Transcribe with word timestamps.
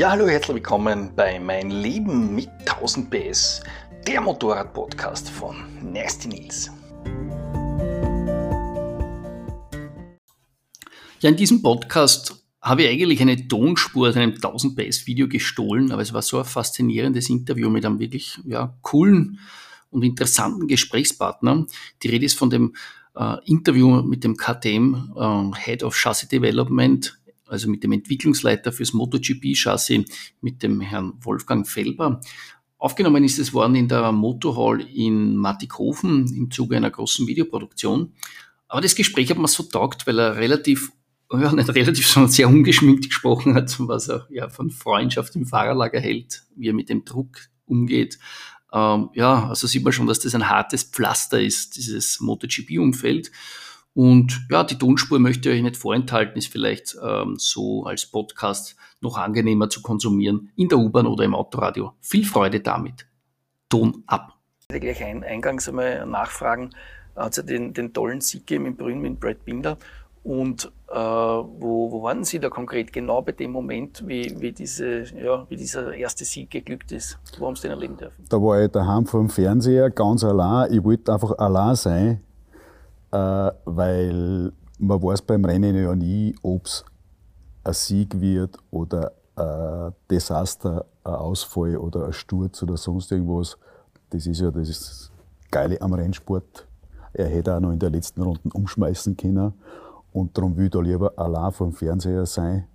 Ja, 0.00 0.12
hallo, 0.12 0.26
herzlich 0.26 0.54
willkommen 0.54 1.14
bei 1.14 1.38
Mein 1.38 1.70
Leben 1.70 2.34
mit 2.34 2.48
1000 2.60 3.10
PS, 3.10 3.62
der 4.06 4.22
Motorrad-Podcast 4.22 5.28
von 5.28 5.56
Nasty 5.82 6.26
Nils. 6.26 6.70
Ja, 11.20 11.28
in 11.28 11.36
diesem 11.36 11.60
Podcast 11.60 12.42
habe 12.62 12.84
ich 12.84 12.88
eigentlich 12.88 13.20
eine 13.20 13.46
Tonspur 13.46 14.08
aus 14.08 14.16
einem 14.16 14.32
1000 14.32 14.74
PS 14.74 15.06
Video 15.06 15.28
gestohlen, 15.28 15.92
aber 15.92 16.00
es 16.00 16.14
war 16.14 16.22
so 16.22 16.38
ein 16.38 16.46
faszinierendes 16.46 17.28
Interview 17.28 17.68
mit 17.68 17.84
einem 17.84 17.98
wirklich 17.98 18.40
ja, 18.46 18.74
coolen 18.80 19.38
und 19.90 20.02
interessanten 20.02 20.66
Gesprächspartner. 20.66 21.66
Die 22.02 22.08
Rede 22.08 22.24
ist 22.24 22.38
von 22.38 22.48
dem 22.48 22.74
äh, 23.14 23.36
Interview 23.44 24.00
mit 24.00 24.24
dem 24.24 24.38
KTM 24.38 25.12
äh, 25.14 25.58
Head 25.58 25.82
of 25.82 25.94
Chassis 25.94 26.30
Development 26.30 27.19
also 27.50 27.68
mit 27.68 27.82
dem 27.82 27.92
Entwicklungsleiter 27.92 28.72
fürs 28.72 28.92
MotoGP-Chassis, 28.92 30.04
mit 30.40 30.62
dem 30.62 30.80
Herrn 30.80 31.14
Wolfgang 31.20 31.66
Felber. 31.66 32.20
Aufgenommen 32.78 33.24
ist 33.24 33.38
es 33.38 33.52
worden 33.52 33.74
in 33.74 33.88
der 33.88 34.10
Motorhall 34.12 34.80
in 34.80 35.36
Mattighofen 35.36 36.34
im 36.34 36.50
Zuge 36.50 36.76
einer 36.76 36.90
großen 36.90 37.26
Videoproduktion. 37.26 38.14
Aber 38.68 38.80
das 38.80 38.94
Gespräch 38.94 39.30
hat 39.30 39.36
mir 39.36 39.48
so 39.48 39.64
taugt, 39.64 40.06
weil 40.06 40.18
er 40.18 40.36
relativ, 40.36 40.92
ja, 41.30 41.52
nicht 41.52 41.68
relativ, 41.74 42.06
sondern 42.08 42.32
sehr 42.32 42.48
ungeschminkt 42.48 43.08
gesprochen 43.08 43.54
hat, 43.54 43.76
was 43.80 44.08
er 44.08 44.26
ja 44.30 44.48
von 44.48 44.70
Freundschaft 44.70 45.36
im 45.36 45.44
Fahrerlager 45.44 46.00
hält, 46.00 46.44
wie 46.56 46.68
er 46.68 46.72
mit 46.72 46.88
dem 46.88 47.04
Druck 47.04 47.48
umgeht. 47.66 48.18
Ähm, 48.72 49.10
ja, 49.14 49.48
also 49.48 49.66
sieht 49.66 49.84
man 49.84 49.92
schon, 49.92 50.06
dass 50.06 50.20
das 50.20 50.34
ein 50.34 50.48
hartes 50.48 50.84
Pflaster 50.84 51.40
ist, 51.40 51.76
dieses 51.76 52.20
MotoGP-Umfeld. 52.20 53.30
Und 53.94 54.46
ja, 54.50 54.62
die 54.62 54.78
Tonspur 54.78 55.18
möchte 55.18 55.48
ich 55.48 55.56
euch 55.56 55.62
nicht 55.62 55.76
vorenthalten, 55.76 56.38
ist 56.38 56.52
vielleicht 56.52 56.96
ähm, 57.02 57.34
so 57.38 57.84
als 57.84 58.06
Podcast 58.06 58.76
noch 59.00 59.18
angenehmer 59.18 59.68
zu 59.68 59.82
konsumieren 59.82 60.50
in 60.56 60.68
der 60.68 60.78
U-Bahn 60.78 61.06
oder 61.06 61.24
im 61.24 61.34
Autoradio. 61.34 61.92
Viel 62.00 62.24
Freude 62.24 62.60
damit. 62.60 63.06
Ton 63.68 64.04
ab. 64.06 64.34
Ich 64.68 64.74
werde 64.74 64.86
gleich 64.86 65.04
ein, 65.04 65.24
eingangs 65.24 65.68
einmal 65.68 66.06
nachfragen. 66.06 66.70
Hat 67.16 67.32
es 67.32 67.38
ja 67.38 67.42
den, 67.42 67.74
den 67.74 67.92
tollen 67.92 68.20
Sieg 68.20 68.46
gegeben 68.46 68.66
in 68.66 68.76
Brünn 68.76 69.00
mit 69.00 69.18
Brad 69.18 69.44
Binder. 69.44 69.76
Und 70.22 70.70
äh, 70.88 70.94
wo, 70.94 71.90
wo 71.90 72.02
waren 72.02 72.24
Sie 72.24 72.38
da 72.38 72.50
konkret 72.50 72.92
genau 72.92 73.22
bei 73.22 73.32
dem 73.32 73.52
Moment, 73.52 74.06
wie, 74.06 74.34
wie, 74.38 74.52
diese, 74.52 75.04
ja, 75.18 75.46
wie 75.48 75.56
dieser 75.56 75.94
erste 75.94 76.24
Sieg 76.24 76.50
geglückt 76.50 76.92
ist? 76.92 77.18
Wo 77.38 77.46
haben 77.46 77.56
Sie 77.56 77.62
den 77.62 77.72
erleben 77.72 77.96
dürfen? 77.96 78.24
Da 78.28 78.36
war 78.36 78.62
ich 78.62 78.70
daheim 78.70 79.06
vor 79.06 79.20
dem 79.20 79.30
Fernseher 79.30 79.90
ganz 79.90 80.22
allein. 80.22 80.72
Ich 80.72 80.84
wollte 80.84 81.12
einfach 81.12 81.38
allein 81.38 81.74
sein 81.74 82.20
äh, 83.12 83.50
weil 83.64 84.52
man 84.78 85.02
weiß 85.02 85.22
beim 85.22 85.44
Rennen 85.44 85.74
ja 85.74 85.94
nie, 85.94 86.34
ob 86.42 86.66
es 86.66 86.84
ein 87.64 87.74
Sieg 87.74 88.20
wird 88.20 88.56
oder 88.70 89.12
ein 89.36 89.92
Desaster, 90.10 90.86
ein 91.04 91.14
Ausfall 91.14 91.76
oder 91.76 92.06
ein 92.06 92.12
Sturz 92.12 92.62
oder 92.62 92.76
sonst 92.76 93.12
irgendwas. 93.12 93.58
Das 94.10 94.26
ist 94.26 94.40
ja 94.40 94.50
das 94.50 95.10
Geile 95.50 95.80
am 95.80 95.92
Rennsport. 95.92 96.66
Er 97.12 97.26
hätte 97.26 97.54
auch 97.54 97.60
noch 97.60 97.72
in 97.72 97.78
der 97.78 97.90
letzten 97.90 98.22
Runde 98.22 98.40
umschmeißen 98.52 99.16
können. 99.16 99.52
Und 100.12 100.36
darum 100.36 100.58
ich 100.58 100.70
da 100.70 100.80
lieber 100.80 101.12
allein 101.16 101.52
vor 101.52 101.68
dem 101.68 101.72
Fernseher 101.72 102.26
sein 102.26 102.66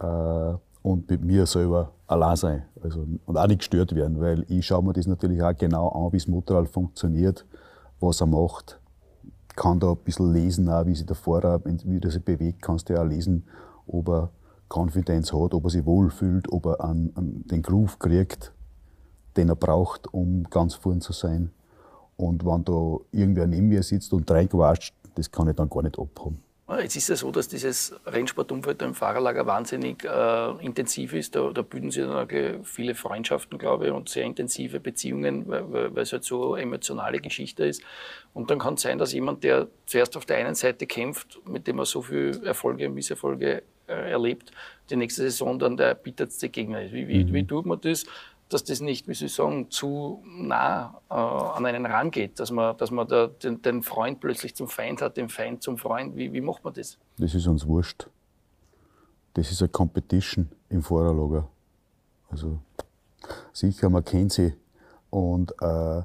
äh, 0.00 0.54
und 0.82 1.08
mit 1.10 1.24
mir 1.24 1.46
selber 1.46 1.92
allein 2.06 2.36
sein. 2.36 2.64
Also, 2.82 3.04
und 3.24 3.36
auch 3.36 3.46
nicht 3.46 3.58
gestört 3.58 3.94
werden, 3.94 4.20
weil 4.20 4.44
ich 4.48 4.66
schaue 4.66 4.84
mir 4.84 4.92
das 4.92 5.06
natürlich 5.06 5.42
auch 5.42 5.56
genau 5.56 5.88
an, 5.88 6.12
wie 6.12 6.18
das 6.18 6.28
Motorrad 6.28 6.68
funktioniert, 6.68 7.44
was 7.98 8.20
er 8.20 8.26
macht 8.26 8.80
kann 9.56 9.80
da 9.80 9.92
ein 9.92 9.96
bisschen 9.96 10.32
lesen, 10.32 10.68
auch 10.68 10.86
wie 10.86 10.94
sich 10.94 11.06
der 11.06 11.16
Fahrer, 11.16 11.60
wie 11.64 12.00
er 12.00 12.10
sich 12.10 12.24
bewegt, 12.24 12.62
kannst 12.62 12.88
du 12.88 12.94
ja 12.94 13.02
auch 13.02 13.06
lesen, 13.06 13.44
ob 13.86 14.08
er 14.08 14.30
Konfidenz 14.68 15.32
hat, 15.32 15.54
ob 15.54 15.64
er 15.64 15.70
sich 15.70 15.84
wohlfühlt, 15.86 16.52
ob 16.52 16.66
er 16.66 16.80
an, 16.82 17.10
an 17.14 17.42
den 17.46 17.62
Groove 17.62 17.98
kriegt, 17.98 18.52
den 19.36 19.48
er 19.48 19.56
braucht, 19.56 20.12
um 20.12 20.44
ganz 20.44 20.74
vorn 20.74 21.00
zu 21.00 21.12
sein. 21.12 21.50
Und 22.16 22.44
wenn 22.44 22.64
da 22.64 22.98
irgendwer 23.12 23.46
neben 23.46 23.68
mir 23.68 23.82
sitzt 23.82 24.12
und 24.12 24.30
reinquatscht, 24.30 24.94
das 25.14 25.30
kann 25.30 25.48
ich 25.48 25.56
dann 25.56 25.70
gar 25.70 25.82
nicht 25.82 25.98
abhaben. 25.98 26.45
Jetzt 26.68 26.96
ist 26.96 27.10
es 27.10 27.20
so, 27.20 27.30
dass 27.30 27.46
dieses 27.46 27.94
Rennsportumfeld 28.06 28.82
im 28.82 28.92
Fahrerlager 28.92 29.46
wahnsinnig 29.46 30.02
äh, 30.04 30.64
intensiv 30.64 31.12
ist. 31.12 31.36
Da, 31.36 31.52
da 31.52 31.62
bilden 31.62 31.92
sich 31.92 32.02
dann 32.02 32.64
viele 32.64 32.96
Freundschaften, 32.96 33.56
glaube 33.56 33.86
ich, 33.86 33.92
und 33.92 34.08
sehr 34.08 34.24
intensive 34.24 34.80
Beziehungen, 34.80 35.46
weil, 35.46 35.94
weil, 35.94 36.02
es 36.02 36.12
halt 36.12 36.24
so 36.24 36.54
eine 36.54 36.64
emotionale 36.64 37.20
Geschichte 37.20 37.64
ist. 37.64 37.82
Und 38.34 38.50
dann 38.50 38.58
kann 38.58 38.74
es 38.74 38.82
sein, 38.82 38.98
dass 38.98 39.12
jemand, 39.12 39.44
der 39.44 39.68
zuerst 39.86 40.16
auf 40.16 40.26
der 40.26 40.38
einen 40.38 40.56
Seite 40.56 40.88
kämpft, 40.88 41.38
mit 41.46 41.68
dem 41.68 41.78
er 41.78 41.86
so 41.86 42.02
viele 42.02 42.44
Erfolge 42.44 42.88
und 42.88 42.94
Misserfolge 42.94 43.62
äh, 43.86 44.10
erlebt, 44.10 44.50
die 44.90 44.96
nächste 44.96 45.22
Saison 45.22 45.60
dann 45.60 45.76
der 45.76 45.94
bitterste 45.94 46.48
Gegner 46.48 46.82
ist. 46.82 46.92
Wie, 46.92 47.06
wie, 47.06 47.24
mhm. 47.24 47.32
wie 47.32 47.46
tut 47.46 47.64
man 47.64 47.80
das? 47.80 48.06
Dass 48.48 48.62
das 48.62 48.80
nicht, 48.80 49.08
wie 49.08 49.14
Sie 49.14 49.28
sagen, 49.28 49.70
zu 49.70 50.22
nah 50.24 51.00
äh, 51.10 51.14
an 51.14 51.66
einen 51.66 51.84
rangeht, 51.84 52.38
dass 52.38 52.50
man, 52.50 52.76
dass 52.76 52.90
man 52.90 53.08
da 53.08 53.26
den, 53.26 53.60
den, 53.62 53.82
Freund 53.82 54.20
plötzlich 54.20 54.54
zum 54.54 54.68
Feind 54.68 55.02
hat, 55.02 55.16
den 55.16 55.28
Feind 55.28 55.62
zum 55.62 55.78
Freund. 55.78 56.16
Wie, 56.16 56.32
wie 56.32 56.40
macht 56.40 56.62
man 56.64 56.72
das? 56.72 56.96
Das 57.18 57.34
ist 57.34 57.46
uns 57.46 57.66
wurscht. 57.66 58.08
Das 59.34 59.50
ist 59.50 59.62
eine 59.62 59.68
Competition 59.68 60.48
im 60.68 60.82
Fahrerlager. 60.82 61.48
Also 62.30 62.58
sicher, 63.52 63.90
man 63.90 64.04
kennt 64.04 64.32
sie 64.32 64.54
und 65.10 65.52
äh, 65.60 66.02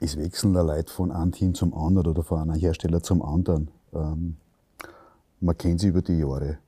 es 0.00 0.16
wechseln 0.16 0.54
da 0.54 0.62
Leute 0.62 0.92
von 0.92 1.12
einem 1.12 1.32
Team 1.32 1.54
zum 1.54 1.74
anderen 1.74 2.08
oder 2.08 2.22
von 2.22 2.40
einem 2.40 2.58
Hersteller 2.58 3.02
zum 3.02 3.22
anderen. 3.22 3.70
Ähm, 3.92 4.36
man 5.40 5.56
kennt 5.58 5.80
sie 5.80 5.88
über 5.88 6.00
die 6.00 6.18
Jahre, 6.18 6.58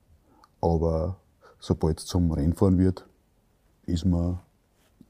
aber 0.61 1.17
sobald 1.59 1.99
es 1.99 2.05
zum 2.05 2.31
Rennfahren 2.31 2.77
wird, 2.77 3.05
ist 3.85 4.05
man 4.05 4.39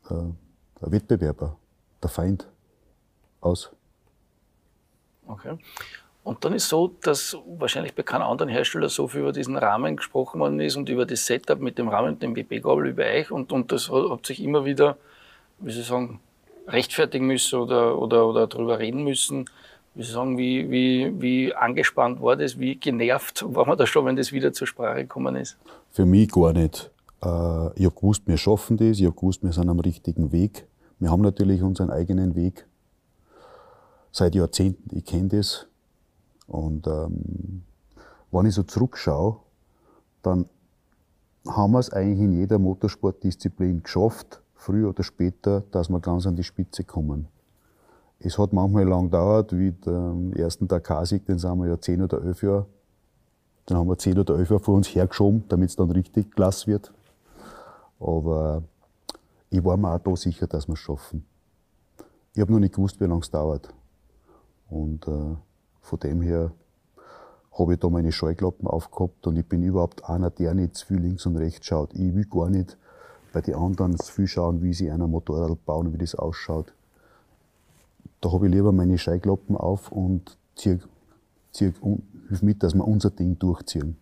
der 0.10 0.92
Wettbewerber, 0.92 1.58
der 2.02 2.10
Feind 2.10 2.48
aus. 3.42 3.72
Okay. 5.28 5.58
Und 6.24 6.46
dann 6.46 6.54
ist 6.54 6.70
so, 6.70 6.88
dass 7.02 7.38
wahrscheinlich 7.46 7.96
bei 7.96 8.04
keinem 8.04 8.24
anderen 8.24 8.50
Hersteller 8.50 8.88
so 8.88 9.08
viel 9.10 9.22
über 9.22 9.34
diesen 9.34 9.58
Rahmen 9.58 9.98
gesprochen 9.98 10.40
worden 10.40 10.60
ist 10.62 10.78
und 10.78 10.88
über 10.88 11.06
das 11.06 11.26
Setup 11.26 11.60
mit 11.60 11.78
dem 11.78 11.90
Rahmen, 11.90 12.18
dem 12.20 12.36
WP-Gabel 12.36 12.88
über 12.88 13.04
euch 13.04 13.30
und, 13.30 13.52
und 13.52 13.72
das 13.72 13.90
hat 13.92 14.26
sich 14.26 14.42
immer 14.42 14.64
wieder, 14.64 14.98
wie 15.60 15.72
Sie 15.72 15.82
sagen, 15.82 16.22
rechtfertigen 16.68 17.28
müssen 17.28 17.60
oder, 17.60 17.98
oder, 17.98 18.26
oder 18.26 18.48
darüber 18.48 18.80
reden 18.80 19.04
müssen. 19.04 19.50
Wie 19.96 20.04
Sie 20.04 20.14
sagen, 20.14 20.38
wie, 20.38 20.72
wie, 20.72 21.22
wie 21.22 21.54
angespannt 21.54 22.22
war 22.22 22.38
das, 22.38 22.58
wie 22.58 22.76
genervt 22.76 23.44
war 23.46 23.68
man 23.68 23.78
da 23.78 23.86
schon, 23.86 24.06
wenn 24.06 24.16
das 24.16 24.32
wieder 24.32 24.54
zur 24.54 24.66
Sprache 24.66 25.02
gekommen 25.02 25.36
ist? 25.36 25.58
Für 25.92 26.06
mich 26.06 26.32
gar 26.32 26.54
nicht. 26.54 26.90
Äh, 27.24 27.80
ich 27.80 27.86
habe 27.86 27.96
gewusst, 27.96 28.24
wir 28.26 28.38
schaffen 28.38 28.78
das, 28.78 29.00
ich 29.00 29.06
habe 29.06 29.16
gewusst, 29.16 29.44
wir 29.44 29.54
sind 29.54 29.70
am 29.70 29.80
richtigen 29.80 30.32
Weg. 30.32 30.68
Wir 31.00 31.10
haben 31.10 31.22
natürlich 31.22 31.62
unseren 31.62 31.90
eigenen 31.90 32.36
Weg. 32.36 32.68
Seit 34.12 34.36
Jahrzehnten, 34.36 34.96
ich 34.96 35.06
kenne 35.06 35.30
das. 35.30 35.68
Und 36.48 36.88
ähm, 36.88 37.64
wenn 38.32 38.46
ich 38.46 38.56
so 38.56 38.64
zurückschaue, 38.64 39.38
dann 40.22 40.46
haben 41.48 41.74
wir 41.74 41.80
es 41.80 41.92
eigentlich 41.92 42.20
in 42.20 42.34
jeder 42.34 42.60
Motorsportdisziplin 42.60 43.84
geschafft, 43.84 44.42
früher 44.56 44.90
oder 44.90 45.04
später, 45.04 45.64
dass 45.72 45.90
wir 45.90 46.00
ganz 46.00 46.26
an 46.26 46.36
die 46.36 46.44
Spitze 46.44 46.84
kommen. 46.84 47.28
Es 48.20 48.38
hat 48.38 48.54
manchmal 48.54 48.88
lang 48.88 49.06
gedauert, 49.06 49.58
wie 49.58 49.72
den 49.72 50.34
ersten 50.34 50.68
Dakar-Sieg, 50.68 51.26
den 51.26 51.40
sind 51.40 51.58
wir 51.60 51.68
ja 51.68 51.82
zehn 51.82 52.02
oder 52.02 52.24
elf 52.24 52.42
Jahre. 52.42 52.68
Dann 53.66 53.78
haben 53.78 53.90
wir 53.90 53.98
zehn 53.98 54.18
oder 54.18 54.38
elf 54.38 54.50
Jahre 54.50 54.64
vor 54.64 54.76
uns 54.76 54.94
hergeschoben, 54.96 55.44
damit 55.50 55.72
es 55.72 55.76
dann 55.76 55.92
richtig 55.92 56.32
klasse 56.32 56.68
wird. 56.68 56.94
Aber 58.04 58.64
ich 59.50 59.64
war 59.64 59.78
mir 59.78 59.94
auch 59.94 60.00
da 60.00 60.16
sicher, 60.16 60.48
dass 60.48 60.68
wir 60.68 60.74
es 60.74 60.80
schaffen. 60.80 61.26
Ich 62.36 62.42
habe 62.42 62.52
noch 62.52 62.60
nicht 62.60 62.76
gewusst, 62.76 63.00
wie 63.00 63.06
lange 63.06 63.22
es 63.22 63.32
dauert. 63.32 63.74
Und 64.70 65.08
äh, 65.08 65.36
von 65.82 66.00
dem 66.00 66.22
her 66.22 66.52
habe 67.58 67.74
ich 67.74 67.80
da 67.80 67.90
meine 67.90 68.12
Scheuklappen 68.12 68.68
aufgehabt 68.68 69.28
und 69.28 69.38
ich 69.38 69.46
bin 69.46 69.62
überhaupt 69.62 70.10
einer, 70.10 70.32
der 70.32 70.56
nicht 70.56 70.76
zu 70.76 70.88
viel 70.88 70.98
links 70.98 71.26
und 71.26 71.38
rechts 71.38 71.68
schaut. 71.68 71.94
Ich 71.94 72.16
will 72.16 72.26
gar 72.26 72.50
nicht 72.50 72.78
bei 73.32 73.42
den 73.42 73.56
anderen 73.56 73.98
zu 73.98 74.12
viel 74.12 74.28
schauen, 74.28 74.64
wie 74.64 74.74
sie 74.74 74.90
einer 74.90 75.08
Motorrad 75.08 75.64
bauen, 75.66 75.94
wie 75.94 75.98
das 75.98 76.16
ausschaut. 76.16 76.74
Da 78.22 78.32
habe 78.32 78.48
ich 78.48 78.54
lieber 78.54 78.72
meine 78.72 78.98
Scheuklappen 78.98 79.56
auf 79.56 79.92
und 79.92 80.38
hilf 80.58 80.88
mit, 82.42 82.64
dass 82.64 82.74
wir 82.74 82.88
unser 82.88 83.12
Ding 83.12 83.38
durchziehen. 83.38 83.98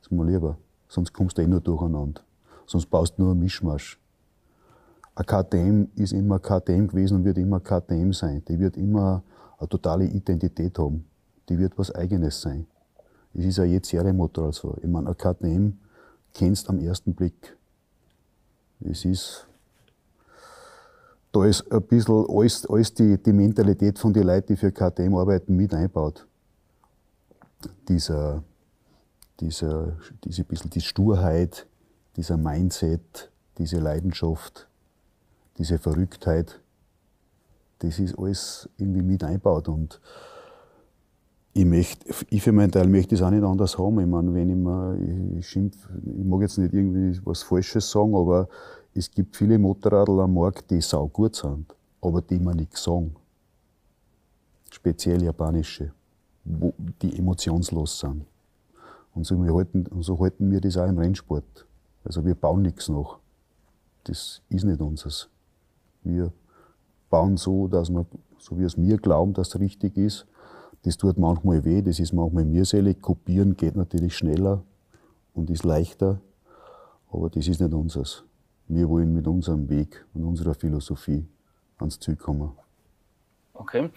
Das 0.00 0.10
ist 0.10 0.12
mir 0.12 0.24
lieber. 0.24 0.56
Sonst 0.88 1.12
kommst 1.12 1.38
du 1.38 1.42
eh 1.42 1.46
nur 1.46 1.60
durcheinander 1.60 2.22
sonst 2.70 2.86
baust 2.86 3.18
du 3.18 3.22
nur 3.22 3.32
einen 3.32 3.40
Mischmasch. 3.40 3.98
Ein 5.16 5.26
KTM 5.26 5.86
ist 5.96 6.12
immer 6.12 6.38
KTM 6.38 6.86
gewesen 6.86 7.16
und 7.16 7.24
wird 7.24 7.36
immer 7.36 7.58
KTM 7.58 8.12
sein. 8.12 8.44
Die 8.46 8.58
wird 8.60 8.76
immer 8.76 9.24
eine 9.58 9.68
totale 9.68 10.04
Identität 10.04 10.78
haben. 10.78 11.04
Die 11.48 11.58
wird 11.58 11.76
was 11.76 11.92
Eigenes 11.92 12.40
sein. 12.40 12.68
Es 13.34 13.44
ist 13.44 13.58
ja 13.58 13.64
jetzt 13.64 13.88
Serienmotorrad 13.88 14.54
so. 14.54 14.76
Ich 14.80 14.88
meine, 14.88 15.08
ein 15.08 15.16
KTM 15.16 15.72
kennst 16.32 16.68
am 16.70 16.78
ersten 16.78 17.12
Blick. 17.12 17.56
Es 18.80 19.04
ist, 19.04 19.48
da 21.32 21.44
ist 21.44 21.70
ein 21.72 21.82
bisschen 21.82 22.24
alles, 22.28 22.64
alles 22.66 22.94
die, 22.94 23.20
die 23.20 23.32
Mentalität 23.32 23.98
von 23.98 24.12
den 24.12 24.28
Leuten, 24.28 24.46
die 24.46 24.56
für 24.56 24.70
KTM 24.70 25.16
arbeiten, 25.16 25.56
mit 25.56 25.74
einbaut. 25.74 26.24
Dieser, 27.88 28.44
dieser, 29.40 29.96
diese 30.24 30.44
bisschen 30.44 30.70
die 30.70 30.80
Sturheit, 30.80 31.66
dieser 32.16 32.36
Mindset, 32.36 33.30
diese 33.58 33.78
Leidenschaft, 33.78 34.68
diese 35.58 35.78
Verrücktheit, 35.78 36.60
das 37.80 37.98
ist 37.98 38.18
alles 38.18 38.68
irgendwie 38.76 39.02
mit 39.02 39.24
einbaut. 39.24 39.68
Und 39.68 40.00
ich, 41.52 41.64
möchte, 41.64 42.14
ich 42.30 42.42
für 42.42 42.52
meinen 42.52 42.70
Teil 42.70 42.88
möchte 42.88 43.14
es 43.14 43.22
auch 43.22 43.30
nicht 43.30 43.42
anders 43.42 43.76
haben. 43.78 44.00
Ich 44.00 44.06
meine, 44.06 44.32
wenn 44.34 44.50
ich 44.50 44.56
mir, 44.56 45.38
ich, 45.38 45.48
schimpf, 45.48 45.76
ich 46.04 46.24
mag 46.24 46.42
jetzt 46.42 46.58
nicht 46.58 46.72
irgendwie 46.72 47.18
was 47.24 47.42
Falsches 47.42 47.90
sagen, 47.90 48.14
aber 48.14 48.48
es 48.94 49.10
gibt 49.10 49.36
viele 49.36 49.58
Motorradl 49.58 50.20
am 50.20 50.34
Markt, 50.34 50.70
die 50.70 50.80
sau 50.80 51.08
gut 51.08 51.36
sind, 51.36 51.74
aber 52.00 52.22
die 52.22 52.38
mir 52.38 52.54
nichts 52.54 52.82
sagen. 52.82 53.14
Speziell 54.70 55.22
japanische, 55.22 55.92
die 56.44 57.18
emotionslos 57.18 57.98
sind. 57.98 58.24
Und 59.14 59.24
so, 59.24 59.42
halten, 59.54 59.86
so 60.00 60.18
halten 60.20 60.50
wir 60.50 60.60
das 60.60 60.76
auch 60.76 60.86
im 60.86 60.98
Rennsport. 60.98 61.66
Also 62.04 62.24
wir 62.24 62.34
bauen 62.34 62.62
nichts 62.62 62.88
nach. 62.88 63.18
Das 64.04 64.42
ist 64.48 64.64
nicht 64.64 64.80
unseres. 64.80 65.28
Wir 66.02 66.32
bauen 67.10 67.36
so, 67.36 67.68
dass 67.68 67.90
wir, 67.90 68.06
so 68.38 68.58
wie 68.58 68.64
es 68.64 68.76
mir 68.76 68.96
glauben, 68.96 69.34
dass 69.34 69.48
es 69.48 69.60
richtig 69.60 69.96
ist. 69.96 70.26
Das 70.82 70.96
tut 70.96 71.18
manchmal 71.18 71.64
weh, 71.64 71.82
das 71.82 71.98
ist 72.00 72.12
manchmal 72.12 72.46
mühselig. 72.46 73.02
Kopieren 73.02 73.56
geht 73.56 73.76
natürlich 73.76 74.16
schneller 74.16 74.62
und 75.34 75.50
ist 75.50 75.64
leichter, 75.64 76.20
aber 77.10 77.28
das 77.28 77.46
ist 77.48 77.60
nicht 77.60 77.74
unseres. 77.74 78.24
Wir 78.66 78.88
wollen 78.88 79.12
mit 79.12 79.26
unserem 79.26 79.68
Weg 79.68 80.06
und 80.14 80.24
unserer 80.24 80.54
Philosophie 80.54 81.26
ans 81.78 81.98
Ziel 81.98 82.16
kommen. 82.16 82.52
Okay. 83.60 83.90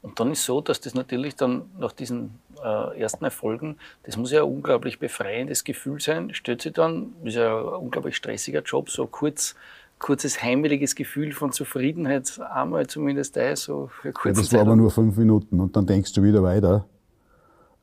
Und 0.00 0.18
dann 0.18 0.32
ist 0.32 0.44
so, 0.44 0.62
dass 0.62 0.80
das 0.80 0.94
natürlich 0.94 1.36
dann 1.36 1.62
nach 1.78 1.92
diesen 1.92 2.38
äh, 2.64 2.98
ersten 2.98 3.22
Erfolgen, 3.22 3.76
das 4.04 4.16
muss 4.16 4.32
ja 4.32 4.42
ein 4.42 4.48
unglaublich 4.48 4.98
befreiendes 4.98 5.62
Gefühl 5.62 6.00
sein. 6.00 6.32
Stellt 6.32 6.62
sich 6.62 6.72
dann, 6.72 7.12
ist 7.22 7.34
ja 7.34 7.58
ein 7.58 7.84
unglaublich 7.84 8.16
stressiger 8.16 8.62
Job, 8.62 8.88
so 8.88 9.06
kurz, 9.06 9.54
kurzes 9.98 10.42
heimeliges 10.42 10.94
Gefühl 10.94 11.32
von 11.32 11.52
Zufriedenheit, 11.52 12.40
einmal 12.50 12.86
zumindest 12.86 13.36
da, 13.36 13.54
so 13.54 13.90
für 14.00 14.12
kurze 14.12 14.40
ja, 14.40 14.44
Das 14.44 14.52
war 14.54 14.60
aber 14.62 14.76
nur 14.76 14.90
fünf 14.90 15.18
Minuten 15.18 15.60
und 15.60 15.76
dann 15.76 15.86
denkst 15.86 16.14
du 16.14 16.22
wieder 16.22 16.42
weiter, 16.42 16.86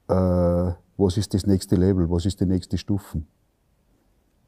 äh, 0.07 0.73
was 0.97 1.17
ist 1.17 1.35
das 1.35 1.45
nächste 1.45 1.75
Level, 1.75 2.09
was 2.09 2.25
ist 2.25 2.41
die 2.41 2.47
nächste 2.47 2.79
Stufe? 2.79 3.21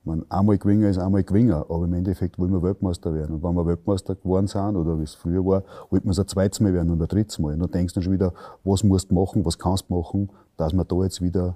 Man, 0.04 0.26
einmal 0.30 0.58
gewinnen 0.58 0.84
ist 0.84 0.98
einmal 0.98 1.24
gewinnen, 1.24 1.52
aber 1.52 1.84
im 1.84 1.94
Endeffekt 1.94 2.40
wollen 2.40 2.52
wir 2.52 2.64
Weltmeister 2.64 3.14
werden. 3.14 3.36
Und 3.36 3.44
wenn 3.44 3.54
wir 3.54 3.66
Weltmeister 3.66 4.16
geworden 4.16 4.48
sind, 4.48 4.76
oder 4.76 4.98
wie 4.98 5.04
es 5.04 5.14
früher 5.14 5.46
war, 5.46 5.64
wollten 5.90 6.08
wir 6.08 6.12
es 6.12 6.20
ein 6.20 6.28
zweites 6.28 6.60
Mal 6.62 6.74
werden 6.74 6.90
und 6.90 7.02
ein 7.02 7.08
drittes 7.08 7.38
Mal. 7.38 7.54
Und 7.54 7.60
dann 7.60 7.72
denkst 7.72 7.94
du 7.94 8.02
schon 8.02 8.14
wieder, 8.14 8.34
was 8.64 8.84
musst 8.84 9.12
du 9.12 9.16
machen, 9.16 9.46
was 9.46 9.60
kannst 9.60 9.90
du 9.90 9.96
machen, 9.96 10.30
dass 10.58 10.74
wir 10.74 10.86
da 10.86 11.04
jetzt 11.04 11.22
wieder 11.22 11.56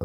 äh, 0.00 0.04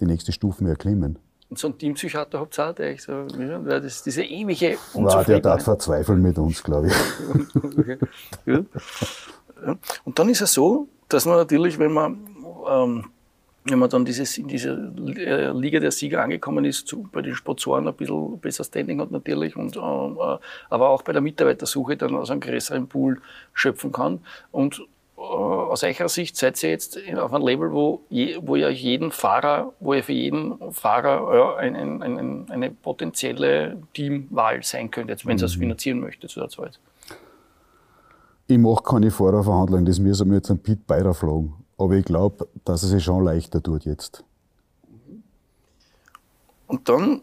die 0.00 0.06
nächste 0.06 0.32
Stufe 0.32 0.66
erklimmen. 0.68 1.18
Und 1.50 1.58
so 1.58 1.66
ein 1.66 1.76
Teampsychiater 1.76 2.38
habt 2.38 2.58
ihr 2.58 2.68
auch, 2.68 2.74
der 2.74 2.92
ich 2.92 3.02
so, 3.02 3.12
ja, 3.12 3.80
das, 3.80 4.04
diese 4.04 4.22
ewige 4.22 4.78
Unzufriedenheit. 4.94 5.12
Ja, 5.12 5.24
der 5.24 5.40
darf 5.40 5.64
verzweifeln 5.64 6.22
mit 6.22 6.38
uns, 6.38 6.62
glaube 6.62 6.86
ich. 6.86 6.94
okay. 7.56 7.98
ja. 8.46 8.64
Und 10.04 10.18
dann 10.18 10.28
ist 10.28 10.40
es 10.40 10.52
so, 10.52 10.86
dass 11.08 11.26
man 11.26 11.36
natürlich, 11.36 11.78
wenn 11.78 11.92
man 11.92 12.26
ähm, 12.70 13.04
wenn 13.64 13.78
man 13.78 13.90
dann 13.90 14.04
dieses, 14.04 14.38
in 14.38 14.48
dieser 14.48 14.72
äh, 15.16 15.52
Liga 15.52 15.80
der 15.80 15.90
Sieger 15.90 16.22
angekommen 16.22 16.64
ist, 16.64 16.86
zu, 16.88 17.08
bei 17.12 17.20
den 17.20 17.34
Sponsoren 17.34 17.86
ein 17.86 17.94
bisschen 17.94 18.38
besser 18.38 18.64
Standing 18.64 19.00
hat 19.00 19.10
natürlich, 19.10 19.54
und, 19.56 19.76
äh, 19.76 19.80
äh, 19.80 20.38
aber 20.70 20.88
auch 20.88 21.02
bei 21.02 21.12
der 21.12 21.20
Mitarbeitersuche 21.20 21.96
dann 21.96 22.14
aus 22.14 22.30
einem 22.30 22.40
größeren 22.40 22.88
Pool 22.88 23.20
schöpfen 23.52 23.92
kann. 23.92 24.20
Und 24.50 24.80
äh, 25.18 25.20
aus 25.20 25.84
eurer 25.84 26.08
Sicht 26.08 26.36
seid 26.36 26.62
ihr 26.62 26.70
jetzt 26.70 26.98
auf 27.18 27.34
einem 27.34 27.46
Level, 27.46 27.70
wo, 27.72 28.00
je, 28.08 28.38
wo 28.40 28.56
ihr 28.56 28.70
jeden 28.70 29.12
Fahrer, 29.12 29.74
wo 29.78 29.92
ihr 29.92 30.04
für 30.04 30.12
jeden 30.12 30.72
Fahrer 30.72 31.34
ja, 31.34 31.56
ein, 31.56 31.76
ein, 31.76 32.02
ein, 32.02 32.50
eine 32.50 32.70
potenzielle 32.70 33.76
Teamwahl 33.92 34.62
sein 34.62 34.90
könnt, 34.90 35.10
jetzt, 35.10 35.26
wenn 35.26 35.36
mhm. 35.36 35.42
ihr 35.42 35.46
es 35.46 35.54
finanzieren 35.54 36.00
möchtet 36.00 36.30
zu 36.30 36.40
der 36.40 36.48
Zeit. 36.48 36.80
Ich 38.46 38.58
mache 38.58 38.82
keine 38.82 39.10
Fahrerverhandlungen, 39.10 39.84
das 39.84 40.00
müssen 40.00 40.28
wir 40.30 40.36
jetzt 40.36 40.50
an 40.50 40.58
Pete 40.58 40.82
Beider 40.86 41.12
fragen. 41.12 41.54
Aber 41.80 41.94
ich 41.94 42.04
glaube, 42.04 42.46
dass 42.66 42.82
es 42.82 42.90
sich 42.90 43.02
schon 43.02 43.24
leichter 43.24 43.62
tut 43.62 43.86
jetzt. 43.86 44.22
Und 46.66 46.88
dann 46.88 47.22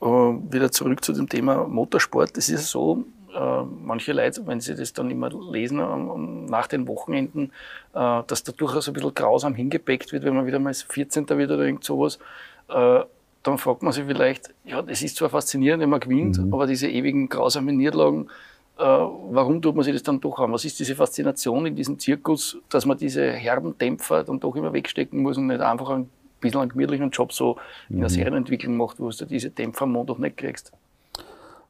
äh, 0.00 0.06
wieder 0.06 0.72
zurück 0.72 1.04
zu 1.04 1.12
dem 1.12 1.28
Thema 1.28 1.68
Motorsport. 1.68 2.36
Es 2.38 2.48
ist 2.48 2.70
so, 2.70 3.04
äh, 3.34 3.62
manche 3.84 4.14
Leute, 4.14 4.46
wenn 4.46 4.60
sie 4.60 4.74
das 4.74 4.94
dann 4.94 5.10
immer 5.10 5.28
lesen 5.28 5.78
äh, 5.78 6.50
nach 6.50 6.68
den 6.68 6.88
Wochenenden, 6.88 7.52
äh, 7.92 8.22
dass 8.26 8.42
da 8.44 8.52
durchaus 8.52 8.88
ein 8.88 8.94
bisschen 8.94 9.14
grausam 9.14 9.54
hingepackt 9.54 10.10
wird, 10.12 10.24
wenn 10.24 10.34
man 10.34 10.46
wieder 10.46 10.58
mal 10.58 10.72
14. 10.72 11.28
wird 11.28 11.50
oder 11.50 11.64
irgend 11.64 11.84
sowas. 11.84 12.18
Äh, 12.68 13.00
dann 13.42 13.58
fragt 13.58 13.82
man 13.82 13.92
sich 13.92 14.06
vielleicht, 14.06 14.54
ja, 14.64 14.80
das 14.80 15.02
ist 15.02 15.16
zwar 15.16 15.28
faszinierend, 15.28 15.82
wenn 15.82 15.90
man 15.90 16.00
gewinnt, 16.00 16.38
mhm. 16.38 16.54
aber 16.54 16.66
diese 16.66 16.88
ewigen 16.88 17.28
grausamen 17.28 17.76
Niederlagen, 17.76 18.28
warum 18.76 19.60
tut 19.60 19.74
man 19.74 19.84
sich 19.84 19.94
das 19.94 20.02
dann 20.02 20.20
doch 20.20 20.38
an? 20.38 20.52
Was 20.52 20.64
ist 20.64 20.78
diese 20.78 20.94
Faszination 20.94 21.66
in 21.66 21.76
diesem 21.76 21.98
Zirkus, 21.98 22.56
dass 22.68 22.86
man 22.86 22.98
diese 22.98 23.30
herben 23.32 23.76
Dämpfer 23.78 24.24
dann 24.24 24.40
doch 24.40 24.56
immer 24.56 24.72
wegstecken 24.72 25.22
muss 25.22 25.36
und 25.36 25.46
nicht 25.46 25.60
einfach 25.60 25.90
ein 25.90 26.08
bisschen 26.40 26.60
einen 26.60 26.70
gemütlichen 26.70 27.10
Job 27.10 27.32
so 27.32 27.56
in 27.88 28.00
der 28.00 28.08
mhm. 28.08 28.14
Serienentwicklung 28.14 28.76
macht, 28.76 29.00
wo 29.00 29.10
du 29.10 29.24
diese 29.26 29.50
Dämpfer 29.50 29.82
am 29.84 29.92
Montag 29.92 30.18
nicht 30.18 30.36
kriegst? 30.36 30.72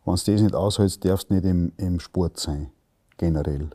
Wenn 0.05 0.15
du 0.15 0.33
das 0.33 0.43
nicht 0.43 0.55
aushältst, 0.55 1.05
darfst 1.05 1.31
du 1.31 1.35
nicht 1.35 1.45
im, 1.45 1.73
im 1.77 2.01
Sport 2.01 2.39
sein, 2.39 2.71
generell. 3.19 3.71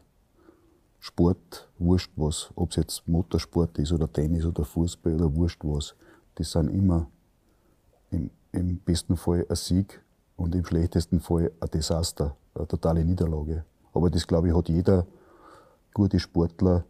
Sport, 0.99 1.69
wurscht 1.77 2.11
was, 2.15 2.49
ob 2.55 2.71
es 2.71 2.75
jetzt 2.75 3.07
Motorsport 3.07 3.77
ist 3.77 3.93
oder 3.93 4.11
Tennis 4.11 4.45
oder 4.45 4.65
Fußball 4.65 5.13
oder 5.13 5.33
wurscht 5.33 5.63
was, 5.63 5.95
das 6.35 6.51
sind 6.51 6.69
immer 6.69 7.07
im, 8.11 8.29
im 8.51 8.77
besten 8.79 9.15
Fall 9.15 9.45
ein 9.47 9.55
Sieg 9.55 10.01
und 10.35 10.53
im 10.53 10.65
schlechtesten 10.65 11.21
Fall 11.21 11.51
ein 11.61 11.69
Desaster 11.69 12.35
eine 12.57 12.67
totale 12.67 13.03
Niederlage. 13.03 13.63
Aber 13.93 14.09
das, 14.09 14.27
glaube 14.27 14.49
ich, 14.49 14.55
hat 14.55 14.69
jeder 14.69 15.05
gute 15.93 16.19
Sportler, 16.19 16.83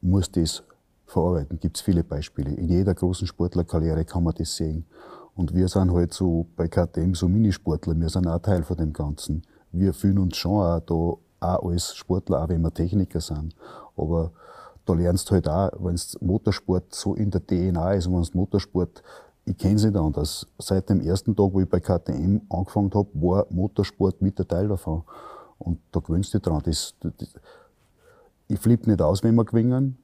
muss 0.00 0.30
das 0.30 0.62
verarbeiten. 1.06 1.58
Gibt 1.58 1.76
es 1.76 1.82
viele 1.82 2.04
Beispiele. 2.04 2.52
In 2.52 2.68
jeder 2.68 2.94
großen 2.94 3.26
Sportlerkarriere 3.26 4.04
kann 4.04 4.24
man 4.24 4.34
das 4.34 4.56
sehen. 4.56 4.84
Und 5.34 5.54
wir 5.54 5.68
sind 5.68 5.92
halt 5.92 6.12
so 6.12 6.46
bei 6.56 6.68
KTM 6.68 7.14
so 7.14 7.28
Minisportler, 7.28 7.98
wir 7.98 8.08
sind 8.08 8.26
auch 8.26 8.40
Teil 8.40 8.62
von 8.62 8.76
dem 8.76 8.92
Ganzen. 8.92 9.42
Wir 9.72 9.92
fühlen 9.92 10.18
uns 10.18 10.36
schon 10.36 10.60
auch 10.60 10.80
da 10.80 10.94
auch 11.40 11.70
als 11.70 11.94
Sportler, 11.94 12.42
auch 12.42 12.48
wenn 12.48 12.62
wir 12.62 12.72
Techniker 12.72 13.20
sind. 13.20 13.54
Aber 13.96 14.32
da 14.84 14.94
lernst 14.94 15.30
du 15.30 15.34
halt 15.34 15.48
auch, 15.48 15.70
wenn 15.78 15.94
es 15.94 16.20
Motorsport 16.20 16.94
so 16.94 17.14
in 17.14 17.30
der 17.30 17.46
DNA 17.46 17.94
ist 17.94 18.06
und 18.06 18.14
wenn 18.14 18.22
es 18.22 18.34
Motorsport 18.34 19.02
ich 19.44 19.56
kenne 19.56 19.76
es 19.76 19.84
nicht 19.84 19.96
anders. 19.96 20.46
Seit 20.58 20.88
dem 20.90 21.00
ersten 21.00 21.34
Tag, 21.34 21.52
wo 21.52 21.60
ich 21.60 21.68
bei 21.68 21.80
KTM 21.80 22.40
angefangen 22.48 22.90
habe, 22.94 23.08
war 23.14 23.46
Motorsport 23.50 24.20
mit 24.22 24.38
der 24.38 24.46
Teil 24.46 24.68
davon. 24.68 25.02
Und 25.58 25.78
da 25.92 26.00
gewöhnst 26.00 26.32
du 26.32 26.38
dich 26.38 26.46
dran. 26.46 26.62
Das, 26.64 26.94
das, 27.00 27.12
ich 28.48 28.58
flippe 28.58 28.88
nicht 28.88 29.02
aus, 29.02 29.22
wenn 29.22 29.34
wir 29.34 29.44
gewinnen. 29.44 29.96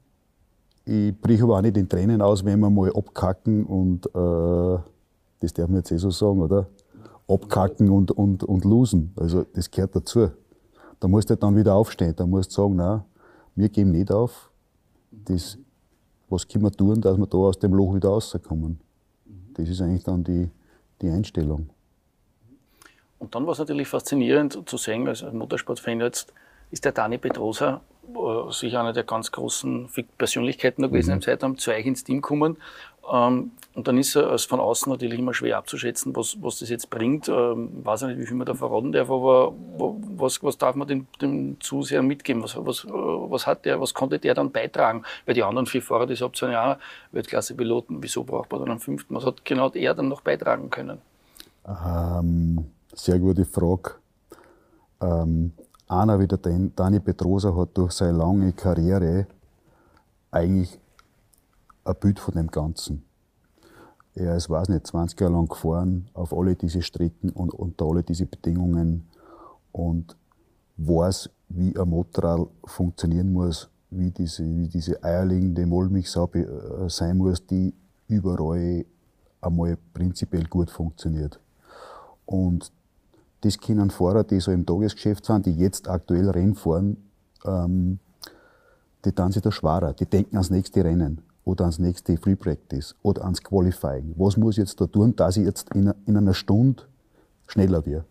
Ich 0.85 1.19
brich 1.21 1.43
aber 1.43 1.59
auch 1.59 1.62
nicht 1.62 1.76
in 1.76 1.88
Tränen 1.88 2.23
aus, 2.23 2.45
wenn 2.45 2.61
wir 2.61 2.71
mal 2.71 2.93
abkacken 2.95 3.64
und, 3.64 4.07
äh, 4.07 4.78
das 5.40 5.52
darf 5.52 5.69
man 5.69 5.78
jetzt 5.78 5.90
eh 5.90 5.97
so 5.97 6.11
sagen, 6.11 6.40
oder? 6.40 6.69
Abkacken 7.28 7.90
und, 7.90 8.12
und, 8.12 8.45
und 8.45 8.64
losen. 8.64 9.12
Also, 9.16 9.45
das 9.52 9.71
gehört 9.71 9.97
dazu. 9.97 10.31
Da 11.00 11.09
musst 11.09 11.28
du 11.28 11.33
halt 11.33 11.43
dann 11.43 11.57
wieder 11.57 11.75
aufstehen. 11.75 12.14
Da 12.16 12.25
musst 12.25 12.52
du 12.52 12.62
sagen, 12.62 12.76
nein, 12.76 13.02
wir 13.57 13.69
geben 13.69 13.90
nicht 13.90 14.12
auf. 14.12 14.50
Das, 15.11 15.59
was 16.28 16.47
können 16.47 16.64
wir 16.64 16.73
tun, 16.73 17.00
dass 17.00 17.19
wir 17.19 17.26
da 17.26 17.38
aus 17.38 17.59
dem 17.59 17.75
Loch 17.75 17.95
wieder 17.95 18.11
rauskommen? 18.11 18.78
Das 19.57 19.69
ist 19.69 19.81
eigentlich 19.81 20.05
dann 20.05 20.23
die, 20.23 20.51
die 21.01 21.09
Einstellung. 21.09 21.71
Und 23.19 23.35
dann 23.35 23.47
war 23.47 23.53
es 23.53 23.59
natürlich 23.59 23.89
faszinierend 23.89 24.69
zu 24.69 24.77
sehen, 24.77 25.09
als 25.09 25.23
Motorsportfan 25.23 26.01
jetzt 26.01 26.33
ist 26.71 26.85
der 26.85 26.93
Dani 26.93 27.17
Pedrosa, 27.17 27.81
äh, 28.09 28.53
sicher 28.53 28.81
einer 28.81 28.93
der 28.93 29.05
ganz 29.05 29.33
großen 29.33 29.89
Persönlichkeiten 30.19 30.83
gewesen 30.83 31.11
mhm. 31.11 31.15
im 31.15 31.23
Zeitraum, 31.23 31.59
zu 31.59 31.71
euch 31.71 31.87
ins 31.87 32.05
Team 32.05 32.21
gekommen. 32.21 32.59
Ähm, 33.13 33.53
und 33.75 33.87
dann 33.87 33.99
ist 33.99 34.17
es 34.17 34.47
von 34.47 34.59
außen 34.59 34.91
natürlich 34.91 35.19
immer 35.19 35.35
schwer 35.35 35.59
abzuschätzen, 35.59 36.17
was, 36.17 36.37
was 36.41 36.59
das 36.59 36.71
jetzt 36.71 36.89
bringt. 36.89 37.29
Ähm, 37.29 37.71
ich 37.81 37.87
weiß 37.87 38.03
nicht, 38.03 38.19
wie 38.19 38.27
viel 38.27 38.37
man 38.37 38.47
da 38.47 38.55
verraten 38.55 38.91
darf, 38.91 39.11
aber 39.11 39.53
was, 40.17 40.43
was 40.43 40.57
darf 40.57 40.75
man 40.77 40.89
dem, 40.89 41.07
dem 41.21 41.61
Zuseher 41.61 42.03
mitgeben? 42.03 42.43
Was, 42.43 42.57
was, 42.57 42.87
was 42.87 43.47
hat 43.47 43.65
der, 43.65 43.81
was 43.81 43.93
konnte 43.93 44.19
der 44.19 44.35
dann 44.35 44.51
beitragen? 44.51 45.03
Weil 45.27 45.35
die 45.35 45.43
anderen 45.43 45.67
vier 45.67 45.83
Fahrer, 45.83 46.09
habt 46.09 46.43
ihr 46.43 46.51
ja 46.51 46.79
Weltklasse-Piloten, 47.13 48.03
wieso 48.03 48.25
braucht 48.25 48.51
man 48.51 48.61
dann 48.61 48.71
einen 48.71 48.81
fünften? 48.81 49.15
Was 49.15 49.27
hat 49.27 49.45
genau 49.45 49.71
er 49.71 49.95
dann 49.95 50.09
noch 50.09 50.23
beitragen 50.23 50.71
können? 50.71 50.99
Ähm, 51.67 52.65
sehr 52.95 53.19
gute 53.19 53.45
Frage. 53.45 53.97
Ähm, 55.01 55.53
einer 55.89 56.19
wie 56.19 56.27
der 56.27 56.39
Dani 56.39 57.01
Petrosa 57.01 57.55
hat 57.55 57.77
durch 57.77 57.93
seine 57.93 58.19
lange 58.19 58.53
Karriere 58.53 59.27
eigentlich 60.31 60.79
ein 61.87 61.95
Bild 61.97 62.19
von 62.19 62.35
dem 62.35 62.49
Ganzen. 62.49 63.05
Er 64.14 64.37
ist, 64.37 64.49
weiß 64.49 64.69
nicht, 64.71 64.87
20 64.87 65.21
Jahre 65.21 65.35
lang 65.35 65.49
gefahren 65.49 66.09
auf 66.14 66.33
alle 66.33 66.55
diese 66.55 66.83
Strecken 66.83 67.31
und 67.31 67.52
unter 67.52 67.85
alle 67.85 68.02
diese 68.02 68.26
Bedingungen 68.26 69.07
und 69.73 70.16
weiß, 70.78 71.31
wie 71.50 71.78
ein 71.78 71.88
Motorrad 71.88 72.49
funktionieren 72.64 73.33
muss, 73.33 73.69
wie 73.90 74.11
diese, 74.11 74.45
wie 74.45 74.69
diese 74.69 75.02
eierlegende 75.02 75.69
Wollmilchsau 75.69 76.31
äh, 76.33 76.88
sein 76.88 77.19
muss, 77.19 77.47
die 77.47 77.75
überall 78.09 78.85
einmal 79.40 79.76
prinzipiell 79.93 80.45
gut 80.45 80.71
funktioniert. 80.71 81.38
Und 82.25 82.73
das 83.43 83.59
können 83.59 83.90
Fahrer, 83.90 84.25
die 84.25 84.40
so 84.40 84.50
im 84.50 84.64
Tagesgeschäft 84.66 85.26
sind, 85.26 85.47
die 85.47 85.52
jetzt 85.52 85.88
aktuell 85.88 86.31
Rennen 86.31 86.55
fahren, 86.55 86.97
ähm, 87.45 87.99
die 89.05 89.12
tun 89.12 89.31
sich 89.31 89.43
da 89.43 89.52
schwerer. 89.52 89.93
Die 89.93 90.07
denken 90.07 90.37
ans 90.37 90.50
nächste 90.50 90.83
Rennen 90.83 91.21
oder 91.47 91.65
ans 91.65 91.79
nächste 91.79 92.17
Free 92.19 92.35
Practice 92.35 92.95
oder 93.03 93.25
ans 93.25 93.43
Qualifying. 93.43 94.15
Was 94.19 94.37
muss 94.37 94.55
ich 94.55 94.65
jetzt 94.65 94.81
da 94.81 94.87
tun, 94.87 95.15
dass 95.17 95.37
ich 95.38 95.47
jetzt 95.47 95.73
in, 95.75 95.95
in 96.05 96.17
einer 96.17 96.35
Stunde 96.35 96.83
schneller 97.47 97.87
werde? 97.87 98.05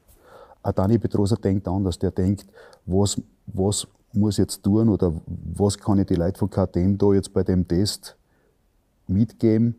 Ein 0.63 0.73
Dani 0.73 0.97
Petrosa 0.97 1.35
denkt 1.35 1.67
anders. 1.67 1.99
Der 1.99 2.11
denkt, 2.11 2.47
was, 2.85 3.21
was 3.45 3.87
muss 4.13 4.35
ich 4.35 4.39
jetzt 4.39 4.63
tun 4.63 4.89
oder 4.89 5.13
was 5.53 5.77
kann 5.77 5.99
ich 5.99 6.07
die 6.07 6.15
Leute 6.15 6.39
von 6.39 6.49
KTM 6.49 6.97
da 6.97 7.13
jetzt 7.13 7.33
bei 7.33 7.43
dem 7.43 7.67
Test 7.67 8.15
mitgeben, 9.05 9.75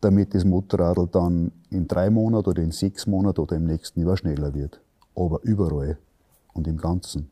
damit 0.00 0.34
das 0.34 0.44
Motorrad 0.44 1.14
dann 1.14 1.50
in 1.70 1.88
drei 1.88 2.08
Monaten 2.08 2.50
oder 2.50 2.62
in 2.62 2.70
sechs 2.70 3.06
Monaten 3.06 3.40
oder 3.40 3.56
im 3.56 3.66
nächsten 3.66 4.00
Jahr 4.00 4.16
schneller 4.16 4.54
wird. 4.54 4.80
Aber 5.16 5.40
überall 5.42 5.98
und 6.54 6.68
im 6.68 6.78
Ganzen. 6.78 7.30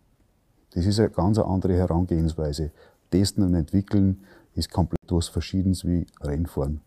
Das 0.73 0.85
ist 0.85 0.99
eine 0.99 1.11
ganz 1.11 1.39
andere 1.39 1.77
Herangehensweise. 1.77 2.73
Testen 3.11 3.45
und 3.45 3.55
entwickeln 3.55 4.21
ist 4.61 4.71
komplett 4.71 5.01
was 5.09 5.29
Verschiedenes 5.29 5.85
wie 5.85 6.07
Rennfahren. 6.21 6.81